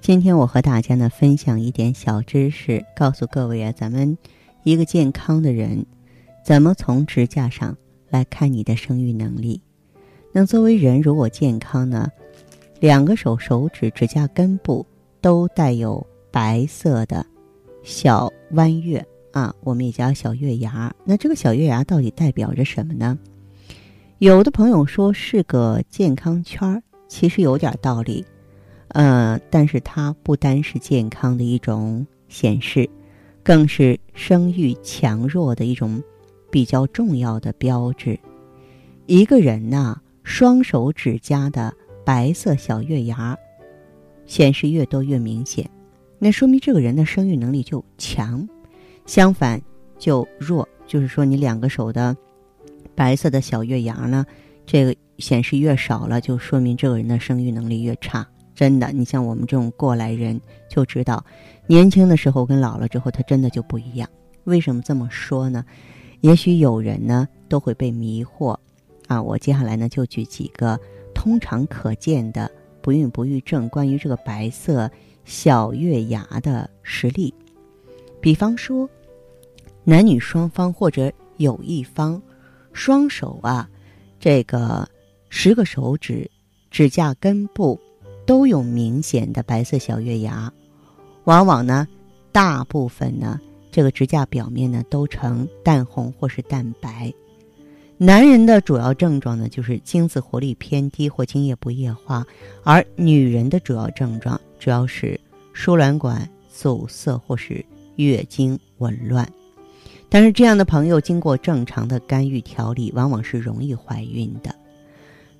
[0.00, 4.16] 今天我和大家呢分享一点小知识，告诉各位啊，咱们
[4.62, 5.84] 一个健康的人，
[6.42, 7.76] 怎么从指甲上
[8.08, 9.60] 来看你的生育能力？
[10.32, 12.10] 那作为人如果健康呢，
[12.80, 14.86] 两个手手指指甲根部
[15.20, 17.24] 都带有白色的
[17.82, 20.92] 小弯月啊，我们也叫小月牙。
[21.04, 23.18] 那这个小月牙到底代表着什么呢？
[24.18, 28.24] 有的朋友说是个健康圈儿，其实有点道理。
[28.90, 32.88] 呃，但是它不单是健康的一种显示，
[33.42, 36.02] 更是生育强弱的一种
[36.50, 38.18] 比较重要的标志。
[39.06, 41.72] 一个人呐，双手指甲的
[42.04, 43.36] 白色小月牙
[44.26, 45.68] 显示越多越明显，
[46.18, 48.46] 那说明这个人的生育能力就强；
[49.06, 49.60] 相反
[49.98, 52.16] 就弱，就是说你两个手的
[52.96, 54.26] 白色的小月牙呢，
[54.66, 58.26] 这个显示越少了，就说明这个人的生育能力越差。
[58.60, 61.24] 真的，你像我们这种过来人就知道，
[61.66, 64.06] 年轻的时候跟老了之后，他真的就不一样。
[64.44, 65.64] 为什么这么说呢？
[66.20, 68.54] 也许有人呢都会被迷惑
[69.06, 69.22] 啊。
[69.22, 70.78] 我接下来呢就举几个
[71.14, 72.50] 通常可见的
[72.82, 74.90] 不孕不育症关于这个白色
[75.24, 77.32] 小月牙的实例。
[78.20, 78.86] 比方说，
[79.84, 82.20] 男女双方或者有一方
[82.74, 83.66] 双手啊，
[84.18, 84.86] 这个
[85.30, 86.30] 十个手指
[86.70, 87.80] 指甲根部。
[88.30, 90.52] 都有明显的白色小月牙，
[91.24, 91.88] 往往呢，
[92.30, 93.40] 大部分呢，
[93.72, 97.12] 这个指甲表面呢都呈淡红或是淡白。
[97.98, 102.24] 男人的主要症状呢就是精子活力偏低或精液不液化，
[102.62, 105.20] 而女人的主要症状主要是
[105.52, 107.66] 输卵管阻塞或是
[107.96, 109.28] 月经紊乱。
[110.08, 114.54] 但是这样的朋友经过正常的干预调理，往往是容易怀孕的。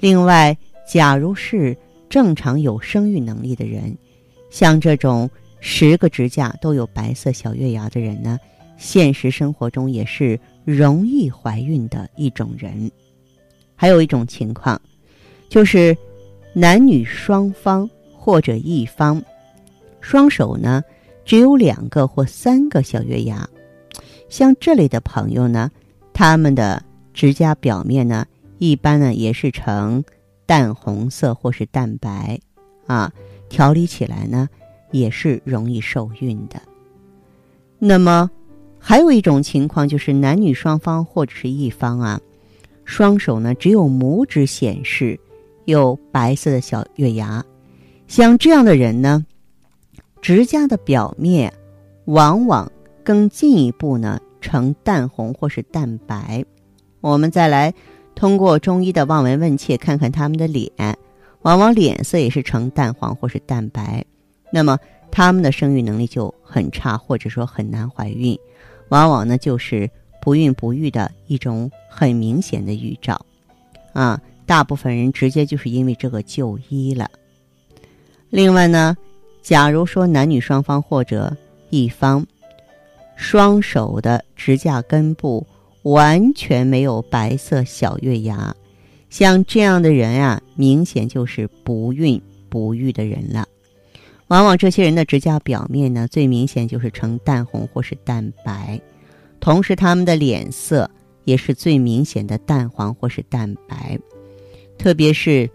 [0.00, 0.56] 另外，
[0.90, 1.76] 假如是
[2.08, 3.96] 正常有生育能力的人，
[4.50, 5.28] 像这种
[5.60, 8.38] 十个指甲都有白色小月牙的人呢，
[8.76, 12.90] 现实生活中也是容易怀孕的一种人。
[13.76, 14.80] 还有一种情况，
[15.48, 15.96] 就是
[16.52, 19.22] 男女双方或者一方
[20.00, 20.82] 双手呢
[21.24, 23.48] 只有两个或三个小月牙，
[24.28, 25.70] 像这类的朋友呢，
[26.12, 26.82] 他们的
[27.12, 28.26] 指甲表面呢
[28.58, 30.02] 一般呢也是呈。
[30.48, 32.40] 淡红色或是淡白，
[32.86, 33.12] 啊，
[33.50, 34.48] 调理起来呢
[34.92, 36.58] 也是容易受孕的。
[37.78, 38.30] 那么，
[38.78, 42.18] 还有一种情况就是男女双方或者是一方啊，
[42.86, 45.20] 双手呢只有拇指显示
[45.66, 47.44] 有白色的小月牙，
[48.06, 49.26] 像这样的人呢，
[50.22, 51.52] 指甲的表面
[52.06, 52.72] 往往
[53.04, 56.42] 更进一步呢呈淡红或是淡白。
[57.02, 57.74] 我们再来。
[58.18, 60.72] 通过中医的望闻问切，看看他们的脸，
[61.42, 64.04] 往往脸色也是呈淡黄或是淡白，
[64.50, 64.76] 那么
[65.08, 68.36] 他们的生育能力就很差，或者说很难怀孕，
[68.88, 69.88] 往往呢就是
[70.20, 73.24] 不孕不育的一种很明显的预兆，
[73.92, 77.08] 啊，大部分人直接就是因为这个就医了。
[78.30, 78.96] 另外呢，
[79.42, 81.36] 假如说男女双方或者
[81.70, 82.26] 一方
[83.14, 85.46] 双手的指甲根部。
[85.92, 88.54] 完全没有白色小月牙，
[89.08, 93.46] 像这样的人啊，明显就是不孕不育的人了。
[94.26, 98.78] 往往这些人的指甲表面呢，最明显就是呈淡红或是淡白，
[99.40, 100.90] 同时他们的脸色
[101.24, 103.98] 也是最明显的淡黄或是淡白。
[104.76, 105.48] 特别是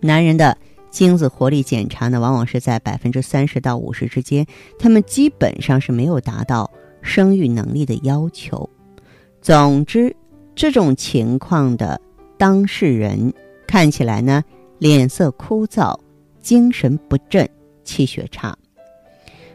[0.00, 0.56] 男人的
[0.90, 4.46] 精子活力检查呢，往往是在百分之三十到五十之间，
[4.78, 6.70] 他们基本上是没有达到
[7.02, 8.70] 生育能力的要求。
[9.40, 10.14] 总之，
[10.54, 12.00] 这种情况的
[12.36, 13.32] 当事人
[13.66, 14.44] 看起来呢，
[14.78, 15.98] 脸色枯燥、
[16.40, 17.48] 精神不振、
[17.82, 18.56] 气血差。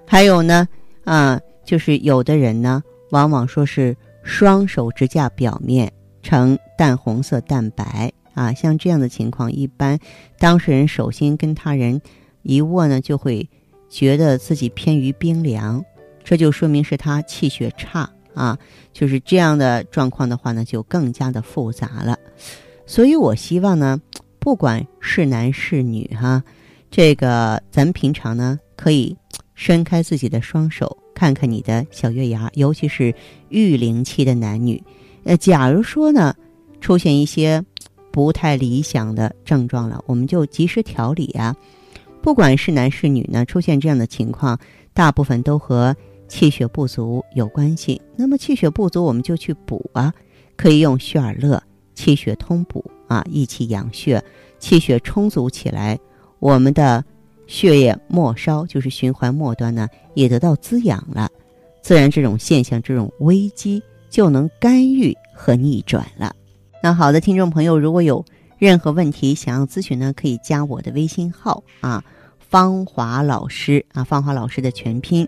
[0.06, 0.68] 还有呢，
[1.04, 5.92] 啊，就是有的人呢，往往说是双手指甲表面
[6.24, 10.00] 呈淡红色、淡白啊，像这样的情况，一般
[10.40, 12.02] 当事人手心跟他人
[12.42, 13.48] 一握呢，就会
[13.88, 15.86] 觉得自己偏于冰凉，
[16.24, 18.10] 这就说明是他气血差。
[18.36, 18.58] 啊，
[18.94, 22.18] 就是这样的状况的话呢，就更加的复杂了。
[22.86, 24.00] 所以我希望呢，
[24.38, 26.44] 不管是男是女哈，
[26.92, 29.16] 这个咱们平常呢可以
[29.56, 33.14] 伸开自己的双手，看看你的小月牙，尤其是
[33.50, 34.82] 育龄期的男女。
[35.24, 36.36] 呃，假如说呢，
[36.80, 37.64] 出现一些
[38.12, 41.56] 不太理想的症状了，我们就及时调理啊。
[42.22, 44.60] 不管是男是女呢，出现这样的情况，
[44.94, 45.96] 大部分都和
[46.28, 48.02] 气血不足有关系。
[48.16, 50.14] 那么气血不足，我们就去补啊，
[50.56, 51.62] 可以用血尔乐
[51.94, 54.24] 气血通补啊，益气养血，
[54.60, 55.98] 气血充足起来，
[56.40, 57.04] 我们的
[57.48, 61.30] 血液末梢就是循环末端呢，也得到滋养了，
[61.82, 66.36] 自然这种现象，这种危机就能干预和逆转了。
[66.82, 68.24] 那好的，听众朋友，如果有
[68.58, 72.04] 任何问题想要咨询呢，可以加我的微信号啊。
[72.48, 75.28] 芳华老师啊，芳华老师的全拼，